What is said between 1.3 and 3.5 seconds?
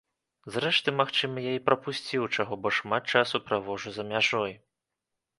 я і прапусціў чаго, бо шмат часу